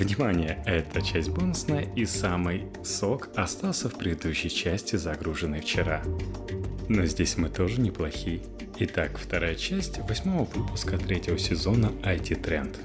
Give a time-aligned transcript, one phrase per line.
[0.00, 6.02] Внимание, эта часть бонусная и самый сок остался в предыдущей части, загруженной вчера.
[6.88, 8.40] Но здесь мы тоже неплохие.
[8.78, 12.78] Итак, вторая часть восьмого выпуска третьего сезона IT Trend.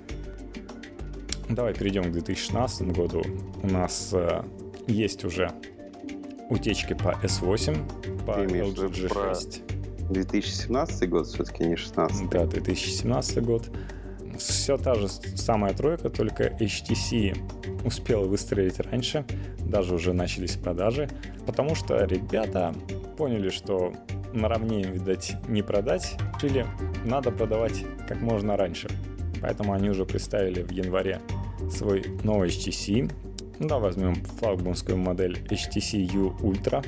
[1.47, 3.23] Давай перейдем к 2016 году.
[3.63, 4.43] У нас э,
[4.88, 5.52] есть уже
[6.50, 10.11] утечки по S8, по LG G6.
[10.11, 12.29] 2017 год, все-таки не 16.
[12.29, 13.71] Да, 2017 год.
[14.38, 19.25] Все та же самая тройка, только HTC успел выстрелить раньше,
[19.60, 21.10] даже уже начались продажи,
[21.46, 22.74] потому что ребята
[23.18, 23.93] поняли, что
[24.33, 26.65] наравне, видать, не продать, решили,
[27.05, 28.87] надо продавать как можно раньше.
[29.41, 31.19] Поэтому они уже представили в январе
[31.69, 33.11] свой новый HTC.
[33.59, 36.86] Ну да, возьмем флагманскую модель HTC U Ultra.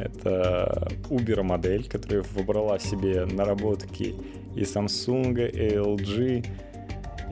[0.00, 4.14] Это Uber модель, которая выбрала себе наработки
[4.54, 6.46] и Samsung, и LG,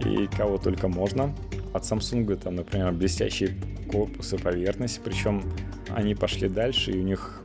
[0.04, 1.34] и кого только можно.
[1.73, 3.50] От Samsung там, например, блестящий
[3.90, 5.43] корпус и поверхность, причем
[5.88, 7.43] они пошли дальше, и у них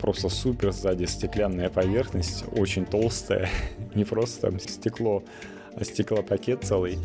[0.00, 3.48] просто супер сзади стеклянная поверхность, очень толстая,
[3.94, 5.22] не просто там стекло,
[5.82, 6.98] стеклопакет целый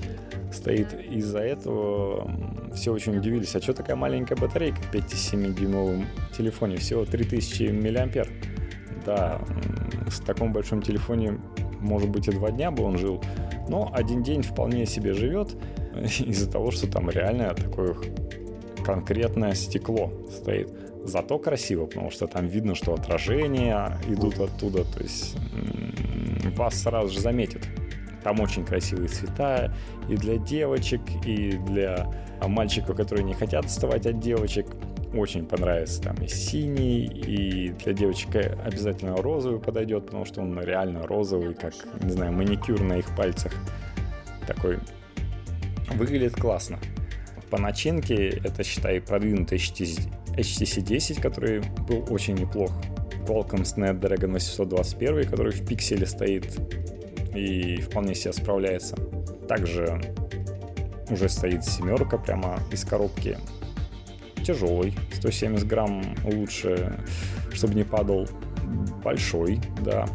[0.51, 0.93] стоит.
[1.09, 2.29] Из-за этого
[2.73, 8.25] все очень удивились, а что такая маленькая батарейка в 5,7-дюймовом телефоне, всего 3000 мАh.
[9.05, 9.41] Да,
[10.09, 11.39] с таком большом телефоне,
[11.79, 13.21] может быть, и два дня бы он жил,
[13.67, 15.55] но один день вполне себе живет
[15.95, 17.95] из-за того, что там реально такое
[18.85, 20.69] конкретное стекло стоит.
[21.03, 25.35] Зато красиво, потому что там видно, что отражения идут оттуда, то есть
[26.55, 27.67] вас сразу же заметит.
[28.23, 29.73] Там очень красивые цвета
[30.07, 32.09] и для девочек, и для
[32.41, 34.67] мальчиков, которые не хотят отставать от девочек.
[35.13, 38.35] Очень понравится там и синий, и для девочек
[38.65, 43.53] обязательно розовый подойдет, потому что он реально розовый, как, не знаю, маникюр на их пальцах.
[44.47, 44.79] Такой
[45.93, 46.79] выглядит классно.
[47.51, 52.71] По начинке это, считай, продвинутый HTC, HTC 10, который был очень неплох.
[53.27, 56.59] Qualcomm Snapdragon 821, который в пикселе стоит
[57.33, 58.95] и вполне себе справляется.
[59.47, 60.01] Также
[61.09, 63.37] уже стоит семерка прямо из коробки.
[64.43, 66.97] Тяжелый, 170 грамм лучше,
[67.51, 68.27] чтобы не падал.
[69.03, 70.05] Большой, да.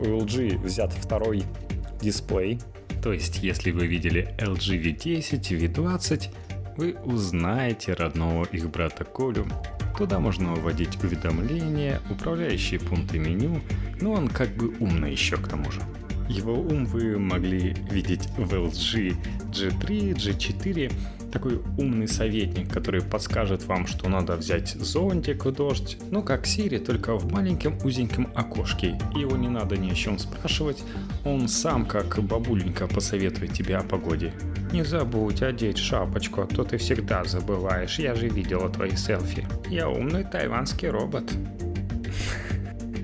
[0.00, 1.42] У LG взят второй
[2.00, 2.60] дисплей.
[3.02, 6.28] То есть, если вы видели LG V10, V20,
[6.76, 9.46] вы узнаете родного их брата Колю.
[9.96, 13.60] Туда можно вводить уведомления, управляющие пункты меню,
[14.00, 15.80] но он как бы умный еще к тому же.
[16.28, 19.16] Его ум вы могли видеть в LG
[19.52, 20.92] G3, G4.
[21.32, 25.98] Такой умный советник, который подскажет вам, что надо взять зонтик в дождь.
[26.10, 28.98] Ну, как Siri, только в маленьком узеньком окошке.
[29.14, 30.82] Его не надо ни о чем спрашивать.
[31.24, 34.32] Он сам, как бабуленька, посоветует тебе о погоде.
[34.72, 37.98] Не забудь одеть шапочку, а то ты всегда забываешь.
[37.98, 39.46] Я же видела твои селфи.
[39.68, 41.32] Я умный тайванский робот.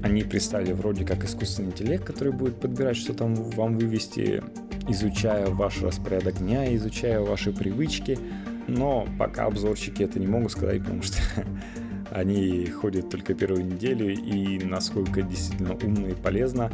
[0.03, 4.43] Они представили вроде как искусственный интеллект, который будет подбирать, что там вам вывести,
[4.89, 8.19] изучая ваш распорядок дня, изучая ваши привычки.
[8.67, 11.19] Но пока обзорщики это не могут сказать, потому что
[12.11, 16.71] они ходят только первую неделю и насколько действительно умно и полезно.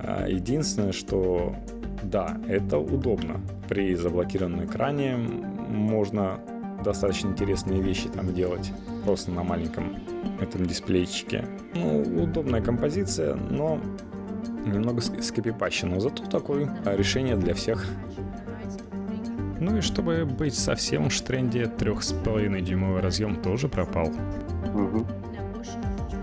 [0.00, 1.54] А, единственное, что
[2.02, 3.40] да, это удобно.
[3.68, 6.40] При заблокированном экране можно
[6.84, 8.72] достаточно интересные вещи там делать
[9.04, 9.96] просто на маленьком
[10.40, 11.44] этом дисплейчике.
[11.74, 13.80] Ну, удобная композиция, но
[14.66, 16.00] немного скопипащено.
[16.00, 17.86] Зато такое решение для всех.
[19.60, 24.08] Ну и чтобы быть совсем в тренде, 3,5 дюймовый разъем тоже пропал.
[24.74, 25.06] Угу.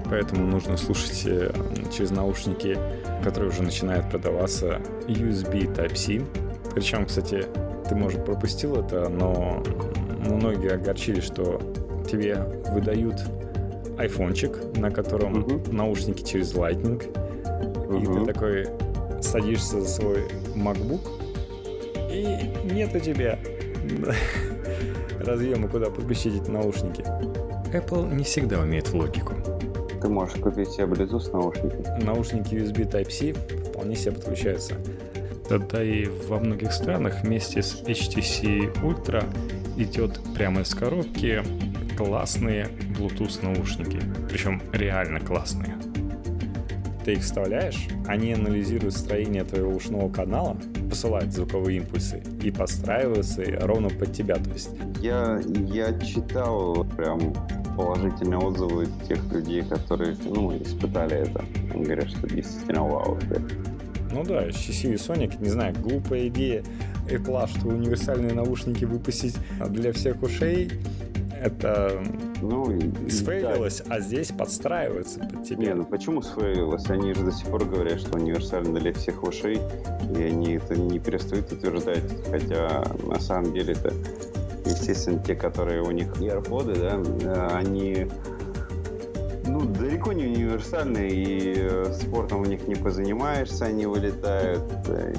[0.10, 1.52] Поэтому нужно слушать э,
[1.92, 2.78] через наушники,
[3.24, 6.22] которые уже начинают продаваться USB Type-C.
[6.76, 7.46] Причем, кстати,
[7.88, 9.64] ты, может, пропустил это, но
[10.20, 11.62] многие огорчились, что
[12.12, 12.36] тебе
[12.72, 13.22] выдают
[13.98, 15.72] айфончик, на котором uh-huh.
[15.72, 18.02] наушники через Lightning, uh-huh.
[18.02, 18.68] и ты такой
[19.22, 20.24] садишься за свой
[20.56, 21.02] MacBook,
[22.12, 23.40] и нет у тебя
[25.20, 27.04] разъема, куда подключить эти наушники.
[27.74, 29.34] Apple не всегда умеет в логику.
[30.02, 32.04] Ты можешь купить себе Bluetooth наушники.
[32.04, 33.34] Наушники USB Type-C
[33.70, 34.76] вполне себе подключаются.
[35.50, 39.24] Да и во многих странах вместе с HTC Ultra
[39.78, 41.44] идет прямо из коробки
[42.06, 42.68] классные
[42.98, 44.00] Bluetooth наушники.
[44.28, 45.76] Причем реально классные.
[47.06, 50.58] Ты их вставляешь, они анализируют строение твоего ушного канала,
[50.90, 54.36] посылают звуковые импульсы и подстраиваются ровно под тебя.
[54.36, 54.70] То есть...
[55.00, 57.34] я, я читал прям
[57.76, 61.44] положительные отзывы тех людей, которые ну, испытали это.
[61.74, 63.18] Они говорят, что действительно вау.
[64.12, 66.64] Ну да, HTC и Sonic, не знаю, глупая идея
[67.08, 69.36] Apple, что универсальные наушники выпустить
[69.70, 70.70] для всех ушей,
[71.42, 72.04] это
[72.42, 72.68] ну,
[73.10, 73.96] сфейлилось, да.
[73.96, 75.68] а здесь подстраивается под тебя.
[75.68, 76.88] Не, ну почему сфейлилось?
[76.90, 79.60] Они же до сих пор говорят, что универсально для всех ушей,
[80.16, 83.92] и они это не перестают утверждать, хотя на самом деле это,
[84.66, 88.08] естественно, те, которые у них AirPods, да, э, они
[89.48, 94.64] ну, далеко не универсальные, и э, спортом у них не позанимаешься, они вылетают.
[94.88, 95.14] Э,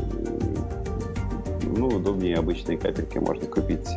[1.76, 3.88] ну, удобнее обычные капельки можно купить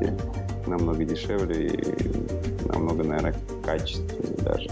[0.68, 4.70] намного дешевле и намного, наверное, качественнее даже.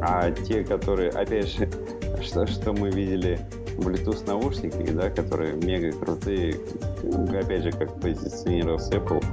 [0.00, 1.68] А те, которые, опять же,
[2.22, 3.40] что, что мы видели
[3.78, 6.56] Bluetooth наушники, да, которые мега крутые,
[7.30, 9.24] опять же, как позиционировался Apple,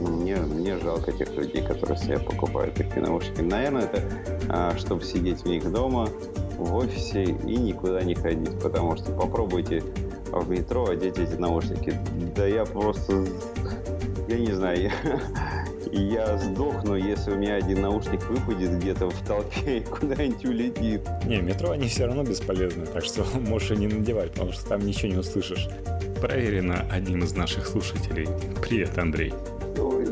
[0.00, 3.40] мне, мне жалко тех людей, которые себе покупают такие наушники.
[3.40, 4.02] Наверное, это
[4.48, 6.08] а, чтобы сидеть в них дома,
[6.58, 9.82] в офисе и никуда не ходить, потому что попробуйте
[10.40, 11.94] в метро одеть эти наушники.
[12.34, 13.24] Да я просто,
[14.28, 14.92] я не знаю, я,
[15.92, 21.02] я сдохну, если у меня один наушник выпадет где-то в толпе и куда-нибудь улетит.
[21.26, 24.80] Не, метро они все равно бесполезны, так что можешь и не надевать, потому что там
[24.80, 25.68] ничего не услышишь.
[26.20, 28.28] Проверено одним из наших слушателей.
[28.60, 29.34] Привет, Андрей.
[29.76, 30.02] Ну,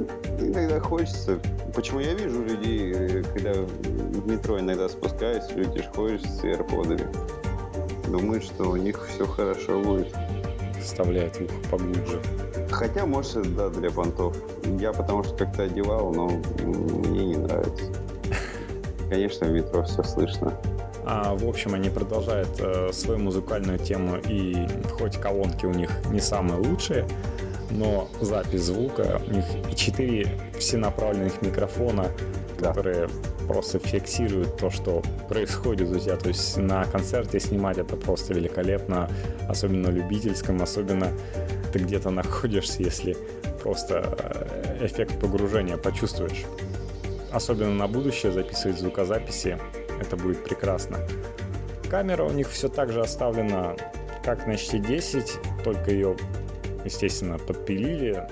[0.40, 1.38] иногда хочется.
[1.74, 7.39] Почему я вижу людей, э, когда в метро иногда спускаюсь, люди ходят с AirPod'ами
[8.10, 10.14] думают, что у них все хорошо будет.
[10.80, 12.20] Вставляет ухо поглубже.
[12.70, 14.36] Хотя, может, да, для понтов.
[14.78, 17.84] Я потому что как-то одевал, но мне не нравится.
[19.08, 20.54] Конечно, в метро все слышно.
[21.04, 24.66] А, в общем, они продолжают э, свою музыкальную тему, и
[24.98, 27.06] хоть колонки у них не самые лучшие,
[27.70, 30.28] но запись звука, у них и четыре
[30.58, 32.08] всенаправленных микрофона,
[32.60, 32.68] да.
[32.68, 33.08] которые
[33.50, 36.16] просто фиксирует то, что происходит у тебя.
[36.16, 39.10] То есть на концерте снимать это просто великолепно,
[39.48, 41.08] особенно любительском, особенно
[41.72, 43.16] ты где-то находишься, если
[43.60, 46.44] просто э, эффект погружения почувствуешь.
[47.32, 49.58] Особенно на будущее записывать звукозаписи,
[50.00, 50.98] это будет прекрасно.
[51.90, 53.74] Камера у них все так же оставлена,
[54.24, 56.16] как на HT10, только ее,
[56.84, 58.28] естественно, подпилили.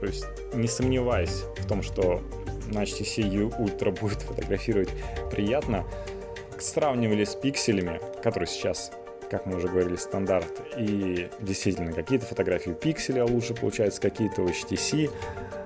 [0.00, 0.24] То есть
[0.54, 2.22] не сомневаясь в том, что
[2.68, 4.90] на HTC Ultra будет фотографировать
[5.30, 5.84] приятно.
[6.58, 8.90] Сравнивали с пикселями, которые сейчас
[9.30, 10.62] как мы уже говорили, стандарт.
[10.78, 15.10] И действительно, какие-то фотографии пикселя лучше получаются, какие-то у HTC.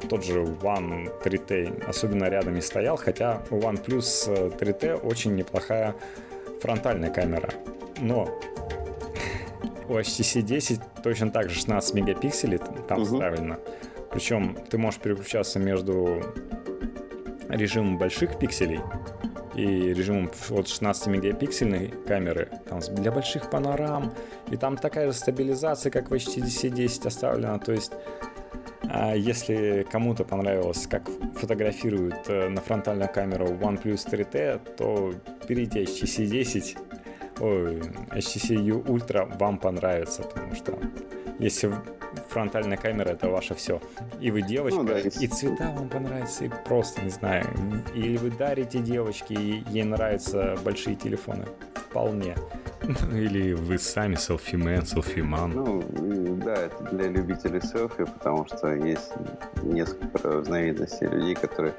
[0.09, 5.95] Тот же One 3T особенно рядом не стоял, хотя у OnePlus 3T очень неплохая
[6.61, 7.51] фронтальная камера.
[8.01, 8.29] Но
[9.89, 12.59] у HTC 10 точно так же 16 мегапикселей
[12.89, 13.23] там угу.
[14.11, 16.23] Причем ты можешь переключаться между
[17.53, 18.81] режимом больших пикселей
[19.55, 24.13] и режимом вот 16 мегапиксельной камеры там, для больших панорам.
[24.51, 27.59] И там такая же стабилизация, как в HTC 10 оставлена.
[27.59, 27.93] То есть
[28.95, 35.15] а если кому-то понравилось, как фотографируют э, на фронтальную камеру OnePlus 3T, то
[35.49, 36.77] берите HTC 10,
[37.41, 40.79] ой, HTC U Ultra вам понравится, потому что
[41.39, 41.73] если
[42.29, 43.81] фронтальная камера это ваше все.
[44.21, 45.09] И вы девочка, ну, да, и...
[45.09, 47.45] и цвета вам понравятся, и просто, не знаю,
[47.95, 51.47] или вы дарите девочке, и ей нравятся большие телефоны.
[51.75, 52.35] Вполне.
[53.13, 55.51] Или вы сами селфимен, селфиман.
[55.51, 59.13] Ну, да, это для любителей селфи, потому что есть
[59.63, 61.75] несколько разновидностей людей, которые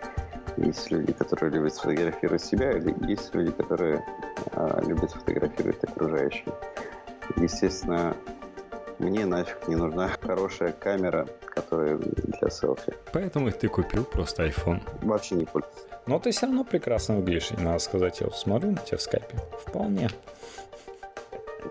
[0.58, 4.06] есть люди, которые любят сфотографировать себя, или есть люди, которые
[4.52, 6.48] а, любят фотографировать окружающих.
[7.38, 8.16] Естественно,
[9.00, 12.94] мне нафиг не нужна хорошая камера, которая для селфи.
[13.12, 14.82] Поэтому ты купил просто iPhone.
[15.02, 15.86] Вообще не пользуюсь.
[16.06, 19.38] Но ты все равно прекрасно выглядишь, надо сказать, я вот смотрю на тебя в скайпе.
[19.66, 20.10] Вполне.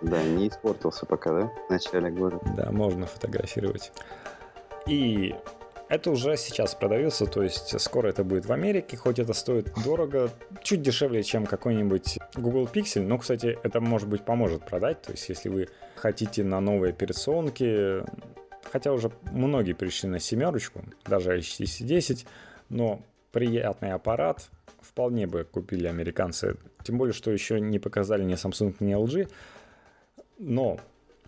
[0.00, 1.50] Да, не испортился пока, да?
[1.68, 2.40] В начале года.
[2.56, 3.92] Да, можно фотографировать.
[4.86, 5.34] И
[5.88, 10.30] это уже сейчас продается, то есть скоро это будет в Америке, хоть это стоит дорого,
[10.62, 15.28] чуть дешевле, чем какой-нибудь Google Pixel, но, кстати, это, может быть, поможет продать, то есть
[15.28, 18.02] если вы хотите на новые операционки,
[18.70, 22.26] хотя уже многие пришли на семерочку, даже HTC 10,
[22.70, 24.48] но приятный аппарат
[24.80, 29.30] вполне бы купили американцы, тем более, что еще не показали ни Samsung, ни LG,
[30.38, 30.78] но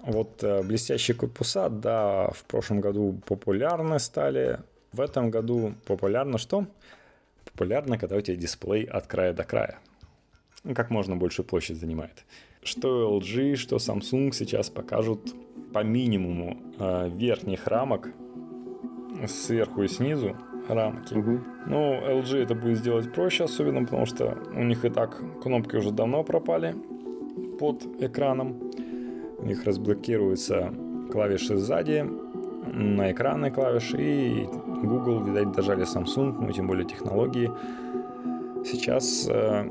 [0.04, 4.60] вот э, блестящие корпуса, да, в прошлом году популярны стали.
[4.92, 6.66] В этом году популярно что?
[7.44, 9.78] Популярно, когда у тебя дисплей от края до края.
[10.74, 12.24] Как можно большую площадь занимает.
[12.62, 15.34] Что LG, что Samsung сейчас покажут
[15.72, 18.10] по минимуму э, верхних рамок
[19.26, 20.36] сверху и снизу
[20.68, 21.14] рамки.
[21.14, 21.40] Угу.
[21.66, 25.90] Ну, LG это будет сделать проще, особенно потому что у них и так кнопки уже
[25.90, 26.74] давно пропали.
[27.58, 28.72] под экраном.
[29.38, 30.72] У них разблокируются
[31.12, 32.04] клавиши сзади,
[32.72, 34.44] на экранной клавиши, и
[34.82, 37.50] Google, видать, дожали Samsung, ну, тем более технологии.
[38.64, 39.70] Сейчас, э,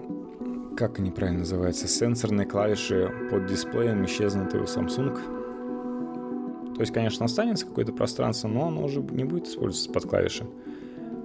[0.75, 6.73] как они правильно называются, сенсорные клавиши под дисплеем исчезнуты у Samsung.
[6.75, 10.45] То есть, конечно, останется какое-то пространство, но оно уже не будет использоваться под клавиши,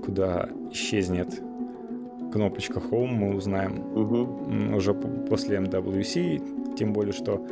[0.04, 1.40] куда исчезнет
[2.32, 4.76] кнопочка Home, мы узнаем угу.
[4.76, 7.46] уже после MWC, тем более, что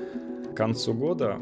[0.53, 1.39] к концу года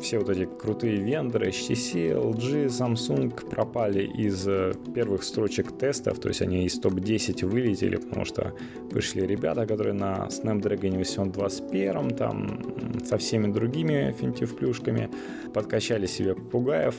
[0.00, 6.28] все вот эти крутые вендоры, HTC, LG, Samsung пропали из э, первых строчек тестов, то
[6.28, 8.52] есть они из топ-10 вылетели, потому что
[8.90, 12.60] вышли ребята, которые на Snapdragon 821, там
[13.04, 15.10] со всеми другими финтиф-плюшками
[15.52, 16.96] подкачали себе попугаев.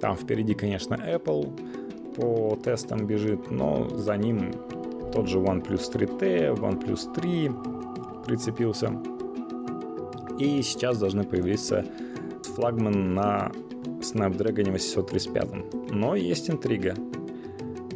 [0.00, 4.52] Там впереди, конечно, Apple по тестам бежит, но за ним
[5.12, 7.50] тот же OnePlus 3T, OnePlus 3
[8.26, 9.13] прицепился.
[10.38, 11.84] И сейчас должны появиться
[12.54, 13.52] флагман на
[14.00, 15.92] Snapdragon 835.
[15.92, 16.94] Но есть интрига.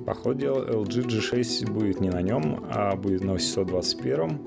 [0.07, 4.39] По ходу LG G6 будет не на нем, а будет на 821,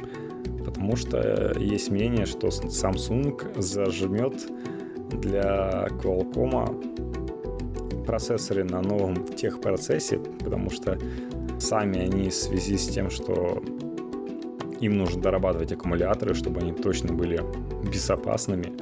[0.66, 4.48] потому что есть мнение, что Samsung зажмет
[5.12, 10.98] для Qualcomm процессоры на новом техпроцессе, потому что
[11.60, 13.62] сами они в связи с тем, что
[14.80, 17.44] им нужно дорабатывать аккумуляторы, чтобы они точно были
[17.92, 18.74] безопасными,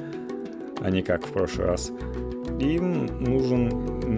[0.80, 1.92] а не как в прошлый раз.
[2.58, 3.68] Им нужен,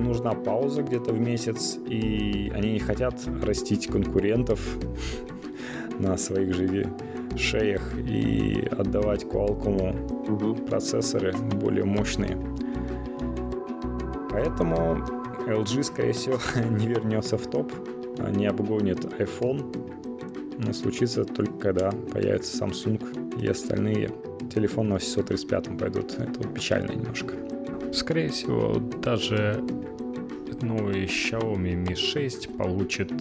[0.04, 4.60] нужна пауза где-то в месяц, и они не хотят растить конкурентов
[5.98, 6.86] на своих же
[7.36, 10.54] шеях и отдавать Qualcomm угу.
[10.66, 12.36] процессоры более мощные.
[14.30, 14.98] Поэтому
[15.46, 16.38] LG, скорее всего,
[16.70, 17.72] не вернется в топ,
[18.34, 20.01] не обгонит iPhone,
[20.72, 24.10] случится только когда появится Samsung и остальные
[24.54, 26.12] телефоны на 835 пойдут.
[26.18, 27.34] Это вот печально немножко.
[27.92, 29.62] Скорее всего, даже
[30.62, 33.12] новый Xiaomi Mi 6 получит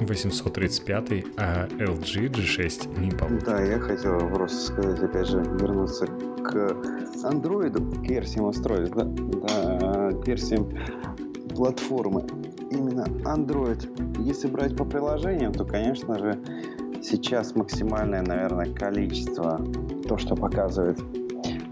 [0.00, 3.44] 835, а LG G6 не получит.
[3.44, 6.76] Да, я хотел просто сказать, опять же, вернуться к
[7.24, 7.72] Android,
[8.04, 10.68] к версиям устройств, да, да, к версиям
[11.54, 12.22] платформы
[12.98, 14.22] именно Android.
[14.22, 16.38] Если брать по приложениям, то, конечно же,
[17.02, 19.60] сейчас максимальное, наверное, количество,
[20.08, 20.98] то, что показывают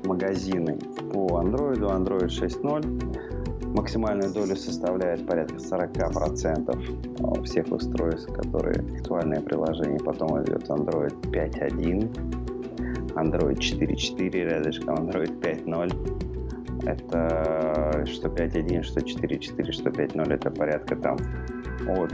[0.04, 0.78] магазины
[1.12, 9.98] по Android, Android 6.0, максимальная доля составляет порядка 40% всех устройств, которые актуальные приложения.
[9.98, 16.35] Потом идет Android 5.1, Android 4.4 рядышком, Android 5.0
[16.84, 21.16] это что 5.1, что 4.4, что 5.0, это порядка там
[21.88, 22.12] от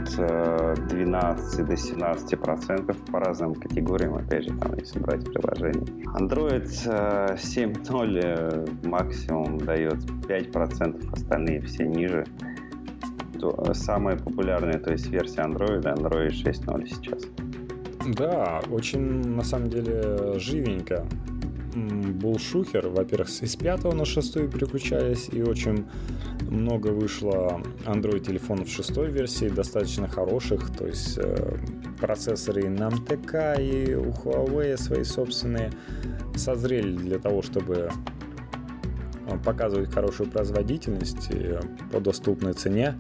[0.89, 6.05] 12 э, до 17 процентов по разным категориям, опять же, там, если брать приложение.
[6.19, 12.25] Android 7.0 э, э, максимум дает 5 процентов, остальные все ниже.
[13.73, 17.23] Самая популярная, то есть версия Android, Android 6.0 сейчас.
[18.17, 21.05] Да, очень на самом деле живенько
[21.75, 22.89] был шухер.
[22.89, 25.87] Во-первых, с 5 на 6 переключались, и очень
[26.51, 31.57] много вышло Android телефонов шестой версии, достаточно хороших, то есть э,
[31.99, 35.73] процессоры и МТК, и у Huawei свои собственные
[36.37, 37.91] созрели для того, чтобы
[39.27, 41.31] э, показывать хорошую производительность
[41.91, 42.97] по доступной цене.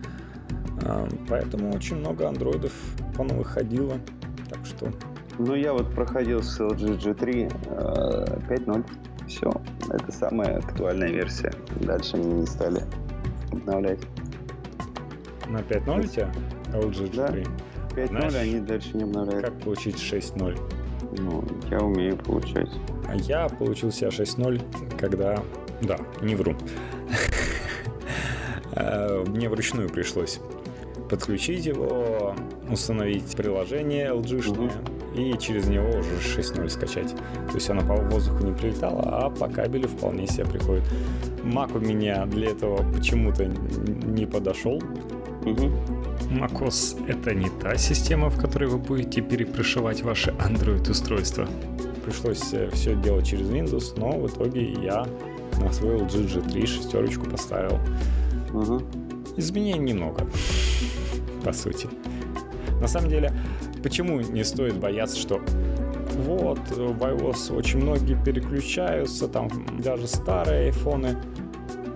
[0.82, 2.72] Э, поэтому очень много андроидов
[3.18, 3.98] выходило.
[4.48, 4.92] Так что
[5.38, 8.84] ну, я вот проходил с LG G3 5.0.
[9.28, 9.50] Все,
[9.88, 11.52] это самая актуальная версия.
[11.80, 12.84] Дальше мне не стали
[13.50, 14.00] обновлять.
[15.48, 16.32] На 5.0 у тебя
[16.72, 17.48] LG G3?
[17.94, 19.46] Да, 5.0 они дальше не обновляют.
[19.46, 20.58] Как получить 6.0?
[21.18, 22.70] Ну, я умею получать.
[23.06, 25.42] А я получил себя 6.0, когда...
[25.82, 26.54] Да, не вру.
[28.74, 30.40] Э, мне вручную пришлось
[31.10, 32.34] подключить его,
[32.70, 34.72] установить приложение LG-шное,
[35.14, 37.14] и через него уже 6.0 скачать.
[37.48, 40.84] То есть она по воздуху не прилетала, а по кабелю вполне себе приходит.
[41.42, 44.82] Mac у меня для этого почему-то не подошел.
[45.44, 45.70] Угу.
[46.30, 51.48] macOS— это не та система, в которой вы будете перепрошивать ваши Android-устройства.
[52.04, 55.06] Пришлось э, все делать через Windows, но в итоге я
[55.60, 57.78] на свой LG G3 шестерочку поставил.
[58.52, 58.82] Угу.
[59.36, 60.26] Изменений немного,
[61.44, 61.88] по сути.
[62.80, 63.32] На самом деле,
[63.82, 65.40] Почему не стоит бояться, что
[66.24, 69.48] вот, в iOS очень многие переключаются, там
[69.78, 71.16] даже старые айфоны.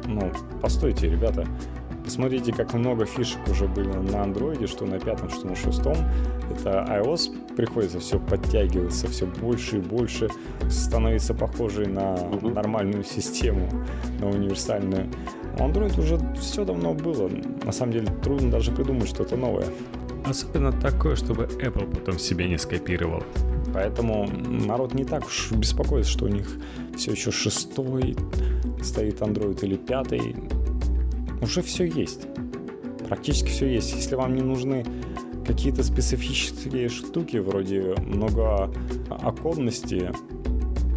[0.07, 1.47] Ну, постойте, ребята,
[2.07, 5.97] Посмотрите, как много фишек уже были на андроиде, что на пятом, что на шестом.
[6.49, 10.28] Это iOS приходится все подтягиваться, все больше и больше,
[10.71, 13.69] становиться похожей на нормальную систему,
[14.21, 15.09] на универсальную.
[15.59, 17.28] У Android уже все давно было.
[17.64, 19.66] На самом деле трудно даже придумать что-то новое.
[20.26, 23.23] Особенно такое, чтобы Apple потом себе не скопировал.
[23.73, 26.49] Поэтому народ не так уж беспокоится, что у них
[26.97, 28.16] все еще шестой
[28.83, 30.35] стоит Android или пятый
[31.40, 32.26] уже все есть.
[33.06, 33.95] Практически все есть.
[33.95, 34.85] Если вам не нужны
[35.47, 40.11] какие-то специфические штуки вроде многооконности,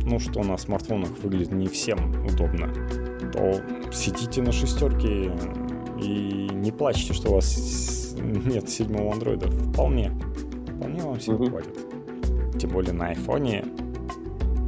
[0.03, 2.73] ну что на смартфонах выглядит не всем удобно,
[3.31, 5.31] то сидите на шестерке
[6.01, 9.49] и не плачьте, что у вас нет седьмого андроида.
[9.49, 10.11] Вполне.
[10.75, 11.49] Вполне вам всего угу.
[11.49, 11.77] хватит.
[12.59, 13.65] Тем более на айфоне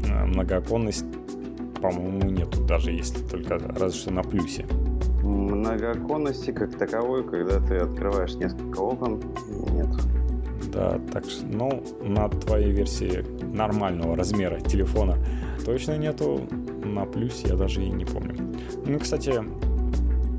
[0.08, 1.06] э, многооконность,
[1.82, 4.66] по-моему, нету, даже если только разве что на плюсе
[5.24, 9.22] многооконности как таковой, когда ты открываешь несколько окон,
[9.72, 9.88] нет.
[10.72, 15.18] Да, так что, ну, на твоей версии нормального размера телефона
[15.66, 16.48] точно нету.
[16.84, 18.36] На плюс я даже и не помню.
[18.86, 19.34] Ну, кстати,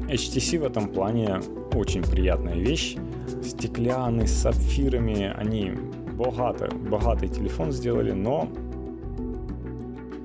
[0.08, 1.40] HTC в этом плане
[1.74, 2.96] очень приятная вещь.
[3.42, 5.32] Стеклянный, с сапфирами.
[5.36, 5.72] Они
[6.16, 8.48] богато, богатый телефон сделали, но,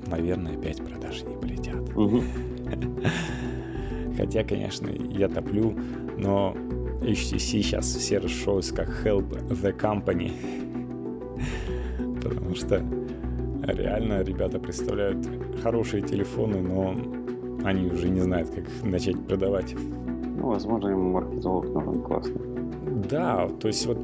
[0.07, 1.89] наверное, опять продажи не полетят.
[1.95, 2.23] Угу.
[4.17, 5.75] Хотя, конечно, я топлю,
[6.17, 6.55] но
[7.01, 10.31] HTC сейчас все расшелся как Help the Company.
[12.21, 12.83] Потому что
[13.63, 15.25] реально ребята представляют
[15.61, 16.95] хорошие телефоны, но
[17.67, 19.75] они уже не знают, как начать продавать.
[20.37, 22.41] Ну, возможно, ему маркетолог нужен классный.
[23.09, 23.99] Да, то есть вот,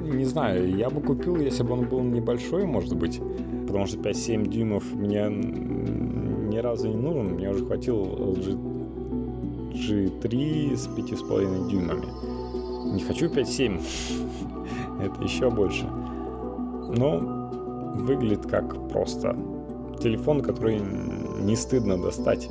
[0.00, 3.20] не знаю, я бы купил, если бы он был небольшой, может быть,
[3.66, 8.74] потому что 5-7 дюймов мне ни разу не нужен, мне уже хватил LG
[9.74, 12.06] G3 с 5,5 дюймами.
[12.94, 13.80] Не хочу 5,7,
[15.04, 15.86] это еще больше.
[16.96, 17.18] Но
[17.96, 19.36] выглядит как просто
[20.00, 20.80] телефон, который
[21.44, 22.48] не стыдно достать.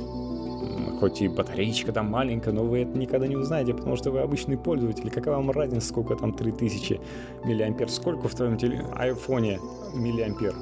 [1.00, 4.56] Хоть и батареечка там маленькая, но вы это никогда не узнаете, потому что вы обычный
[4.56, 5.10] пользователь.
[5.10, 7.00] Какая вам разница, сколько там 3000
[7.44, 7.90] миллиампер?
[7.90, 8.84] Сколько в твоем теле...
[8.94, 9.58] айфоне
[9.94, 10.54] миллиампер?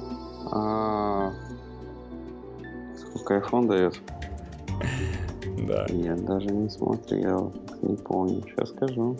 [0.50, 1.32] А...
[2.96, 4.00] Сколько iPhone дает?
[5.66, 5.86] Да.
[5.90, 7.52] Я даже не смотрел,
[7.82, 8.42] не помню.
[8.48, 9.16] Сейчас скажу.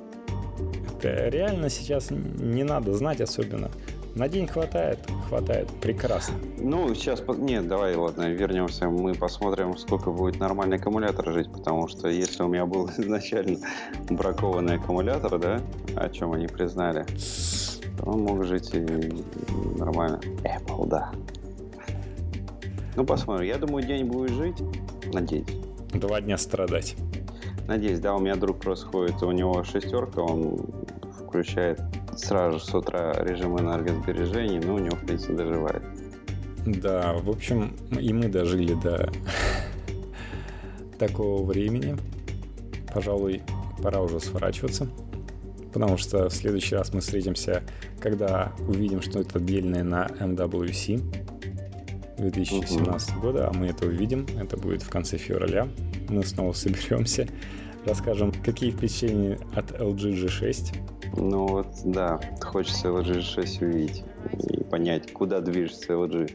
[0.98, 3.70] Это реально сейчас не надо знать особенно.
[4.14, 4.98] На день хватает,
[5.28, 6.34] хватает, прекрасно.
[6.58, 12.08] Ну, сейчас, нет, давай, ладно, вернемся, мы посмотрим, сколько будет нормальный аккумулятор жить, потому что
[12.08, 13.58] если у меня был изначально
[14.10, 15.60] бракованный аккумулятор, да,
[15.96, 17.06] о чем они признали,
[17.98, 18.80] то он мог жить и
[19.78, 20.20] нормально.
[20.44, 21.10] Apple, да.
[22.96, 23.46] Ну, посмотрим.
[23.46, 24.62] Я думаю, день будет жить.
[25.12, 25.46] Надеюсь
[25.98, 26.96] два дня страдать.
[27.68, 30.66] Надеюсь, да, у меня друг происходит, у него шестерка, он
[31.18, 31.80] включает
[32.16, 35.82] сразу с утра режим энергосбережения, но у него, в принципе, доживает.
[36.66, 39.10] Да, в общем, и мы дожили до
[40.98, 41.96] такого времени.
[42.94, 43.42] Пожалуй,
[43.82, 44.88] пора уже сворачиваться,
[45.72, 47.62] потому что в следующий раз мы встретимся,
[48.00, 51.02] когда увидим, что это отдельное на MWC.
[52.18, 53.20] 2017 угу.
[53.20, 54.26] года, а мы это увидим.
[54.38, 55.66] Это будет в конце февраля.
[56.08, 57.26] Мы снова соберемся,
[57.86, 60.76] расскажем, какие впечатления от LG G6.
[61.16, 64.04] Ну вот, да, хочется LG G6 увидеть
[64.38, 66.30] и понять, куда движется LG.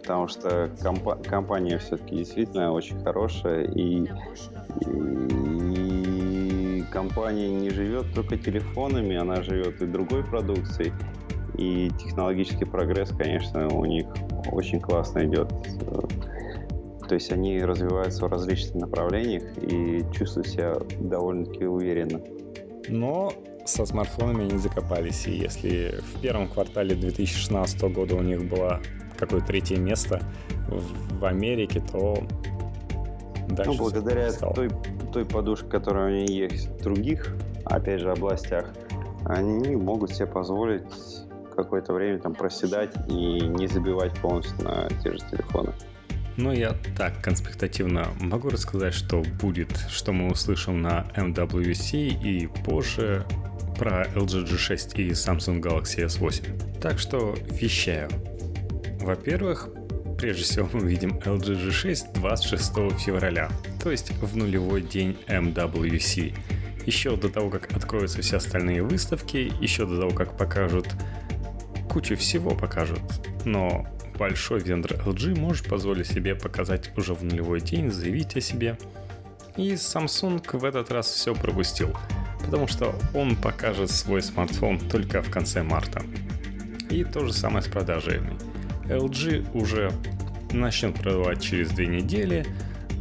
[0.00, 4.06] Потому что компа- компания все-таки действительно очень хорошая, и,
[4.86, 10.92] и компания не живет только телефонами, она живет и другой продукцией.
[11.56, 14.06] И технологический прогресс, конечно, у них
[14.52, 15.52] очень классно идет.
[17.08, 22.20] То есть они развиваются в различных направлениях и чувствуют себя довольно-таки уверенно.
[22.88, 23.32] Но
[23.64, 25.26] со смартфонами они закопались.
[25.26, 28.80] И если в первом квартале 2016 года у них было
[29.18, 30.20] какое-то третье место
[30.68, 32.18] в Америке, то
[33.48, 34.70] дальше ну, благодаря той,
[35.12, 38.72] той подушке, которая у них есть в других, опять же, областях,
[39.24, 40.82] они могут себе позволить
[41.54, 45.72] какое-то время там проседать и не забивать полностью на те же телефоны.
[46.36, 53.24] Ну, я так конспектативно могу рассказать, что будет, что мы услышим на MWC и позже
[53.78, 56.80] про LG G6 и Samsung Galaxy S8.
[56.80, 58.08] Так что вещаю.
[59.00, 59.68] Во-первых,
[60.18, 63.48] прежде всего мы увидим LG G6 26 февраля,
[63.82, 66.34] то есть в нулевой день MWC.
[66.86, 70.86] Еще до того, как откроются все остальные выставки, еще до того, как покажут
[71.94, 73.00] кучу всего покажут,
[73.44, 73.86] но
[74.18, 78.78] большой вендор LG может позволить себе показать уже в нулевой день, заявить о себе.
[79.56, 81.96] И Samsung в этот раз все пропустил,
[82.44, 86.02] потому что он покажет свой смартфон только в конце марта.
[86.90, 88.36] И то же самое с продажами.
[88.88, 89.90] LG уже
[90.52, 92.46] начнет продавать через две недели,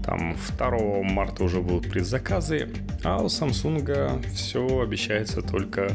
[0.04, 2.70] там 2 марта уже будут предзаказы,
[3.04, 5.92] а у Samsung все обещается только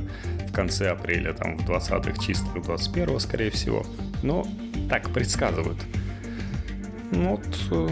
[0.49, 3.85] в конце апреля, там в 20-х чистых, 21 скорее всего.
[4.23, 4.47] Но
[4.89, 5.79] так предсказывают.
[7.11, 7.89] Ну вот э,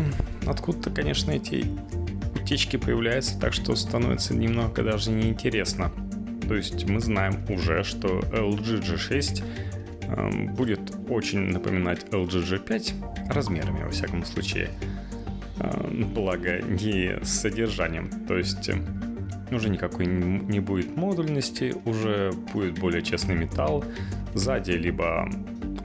[0.47, 1.67] откуда-то, конечно, эти
[2.35, 5.91] утечки появляются, так что становится немного даже неинтересно.
[6.47, 9.45] То есть мы знаем уже, что LG G6
[10.03, 14.71] э, будет очень напоминать LG G5 размерами, во всяком случае.
[15.59, 18.09] Э, благо, не с содержанием.
[18.29, 18.75] То есть э,
[19.51, 23.85] уже никакой не будет модульности, уже будет более честный металл.
[24.35, 25.29] Сзади либо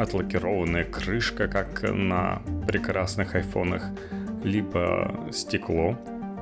[0.02, 3.84] отлакированная крышка, как на прекрасных айфонах,
[4.44, 5.98] либо стекло,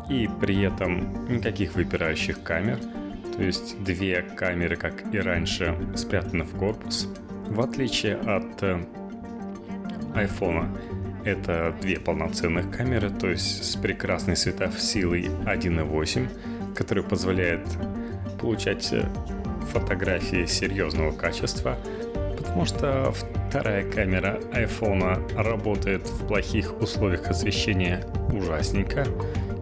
[0.09, 2.79] и при этом никаких выпирающих камер,
[3.35, 7.07] то есть две камеры, как и раньше, спрятаны в корпус.
[7.47, 8.83] В отличие от э,
[10.15, 10.69] айфона,
[11.23, 17.61] это две полноценных камеры, то есть с прекрасной светосилой 1.8, который позволяет
[18.39, 19.05] получать э,
[19.71, 21.77] фотографии серьезного качества,
[22.49, 23.13] потому что
[23.47, 29.05] вторая камера iPhone работает в плохих условиях освещения ужасненько,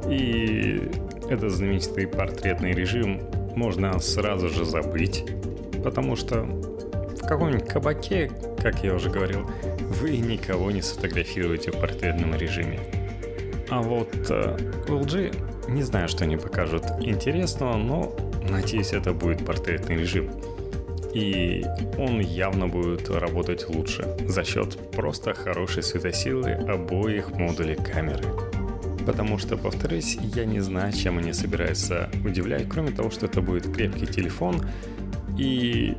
[0.09, 0.89] и
[1.29, 3.19] этот знаменитый портретный режим
[3.57, 5.25] можно сразу же забыть,
[5.83, 8.31] потому что в каком-нибудь кабаке,
[8.63, 9.45] как я уже говорил,
[9.81, 12.79] вы никого не сфотографируете в портретном режиме.
[13.69, 18.15] А вот э, LG не знаю, что они покажут интересного, но
[18.49, 20.31] надеюсь, это будет портретный режим.
[21.17, 21.65] И
[21.97, 28.23] он явно будет работать лучше за счет просто хорошей светосилы обоих модулей камеры.
[29.03, 33.73] Потому что, повторюсь, я не знаю, чем они собираются удивлять, кроме того, что это будет
[33.73, 34.61] крепкий телефон
[35.39, 35.95] и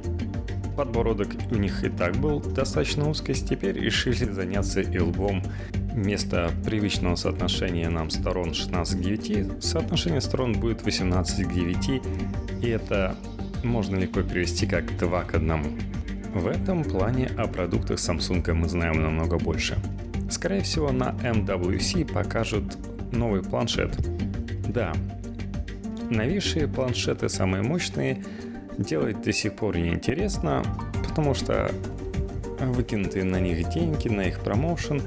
[0.77, 5.43] подбородок у них и так был достаточно узкий, теперь решили заняться и лбом.
[5.95, 12.03] Вместо привычного соотношения нам сторон 16 к 9, соотношение сторон будет 18 к 9,
[12.63, 13.17] и это
[13.65, 15.81] можно легко перевести как 2 к 1.
[16.35, 19.79] В этом плане о продуктах Samsung мы знаем намного больше.
[20.31, 22.77] Скорее всего, на MWC покажут
[23.13, 23.97] новый планшет.
[24.69, 24.93] Да,
[26.11, 28.25] новейшие планшеты самые мощные–
[28.79, 30.63] делать до сих пор неинтересно,
[31.07, 31.71] потому что
[32.61, 35.03] выкинутые на них деньги, на их промоушен,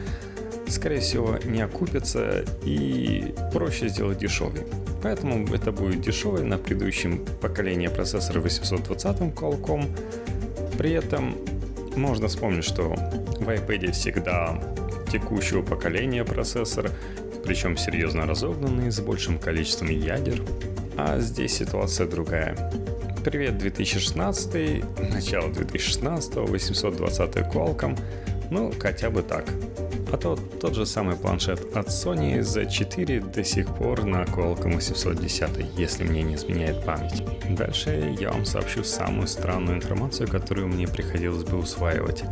[0.68, 4.64] скорее всего, не окупятся и проще сделать дешевый.
[5.02, 9.88] Поэтому это будет дешевый на предыдущем поколении процессора 820 Qualcomm.
[10.78, 11.36] При этом
[11.96, 14.62] можно вспомнить, что в iPad всегда
[15.12, 16.92] текущего поколения процессор,
[17.44, 20.42] причем серьезно разогнанный, с большим количеством ядер.
[20.98, 22.72] А здесь ситуация другая.
[23.24, 28.00] Привет 2016, начало 2016, 820 Qualcomm,
[28.50, 29.46] ну хотя бы так.
[30.12, 35.78] А то тот же самый планшет от Sony Z4 до сих пор на Qualcomm 810,
[35.78, 37.24] если мне не изменяет память.
[37.50, 42.24] Дальше я вам сообщу самую странную информацию, которую мне приходилось бы усваивать.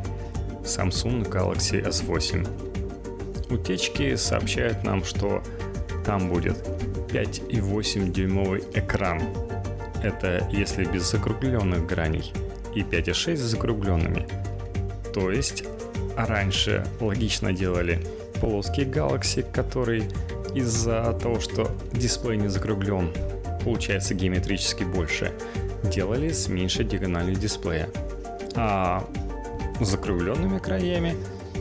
[0.63, 2.47] Samsung Galaxy S8.
[3.49, 5.41] Утечки сообщают нам, что
[6.05, 6.57] там будет
[7.11, 9.21] 5,8 дюймовый экран
[10.03, 12.31] это если без закругленных граней,
[12.73, 14.27] и 5,6 с закругленными.
[15.13, 15.63] То есть
[16.25, 17.99] раньше логично делали
[18.39, 20.03] плоский Galaxy, который
[20.53, 23.11] из-за того, что дисплей не закруглен,
[23.63, 25.31] получается геометрически больше,
[25.83, 27.89] делали с меньшей диагональю дисплея.
[28.55, 29.05] А
[29.79, 31.15] закругленными краями,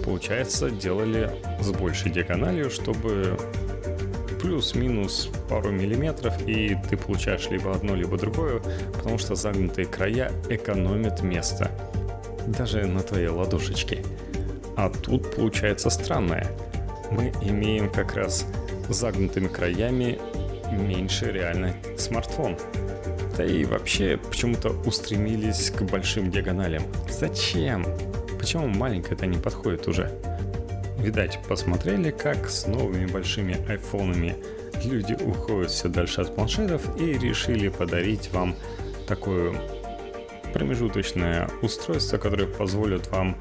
[0.04, 3.38] получается, делали с большей диагональю, чтобы
[4.40, 8.60] плюс-минус пару миллиметров, и ты получаешь либо одно, либо другое,
[8.94, 11.70] потому что загнутые края экономят место.
[12.46, 14.02] Даже на твоей ладошечке.
[14.78, 16.46] А тут получается странное.
[17.10, 18.46] Мы имеем как раз
[18.88, 20.20] загнутыми краями
[20.70, 22.56] меньше реально смартфон.
[23.36, 26.84] Да и вообще почему-то устремились к большим диагоналям.
[27.10, 27.84] Зачем?
[28.38, 30.12] Почему маленькое это не подходит уже?
[31.00, 34.36] Видать, посмотрели, как с новыми большими айфонами
[34.84, 38.54] люди уходят все дальше от планшетов и решили подарить вам
[39.08, 39.60] такое
[40.52, 43.36] промежуточное устройство, которое позволит вам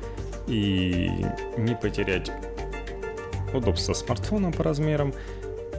[0.48, 1.26] и
[1.58, 2.32] не потерять
[3.54, 5.14] удобство смартфона по размерам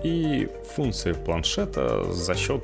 [0.02, 2.62] и функции планшета за счет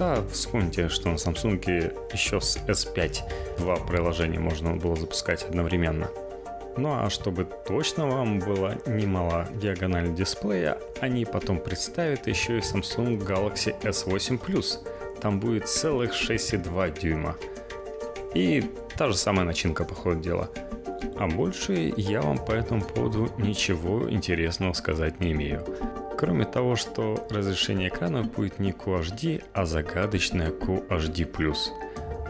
[0.00, 3.18] да, вспомните, что на Samsung еще с S5
[3.58, 6.08] два приложения можно было запускать одновременно.
[6.78, 13.22] Ну а чтобы точно вам было немало диагональ дисплея, они потом представят еще и Samsung
[13.22, 14.78] Galaxy S8 Plus.
[15.20, 17.36] Там будет целых 6,2 дюйма.
[18.34, 18.64] И
[18.96, 20.48] та же самая начинка по ходу дела.
[21.16, 25.64] А больше я вам по этому поводу ничего интересного сказать не имею.
[26.18, 31.54] Кроме того, что разрешение экрана будет не QHD, а загадочное QHD+.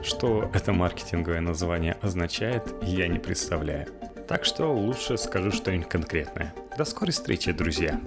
[0.03, 3.89] Что это маркетинговое название означает, я не представляю.
[4.29, 6.55] Так что лучше скажу что-нибудь конкретное.
[6.79, 8.01] До скорой встречи, друзья.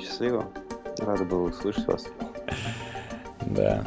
[0.00, 0.46] Счастливо.
[0.98, 2.06] Рад был услышать вас.
[3.46, 3.84] Да.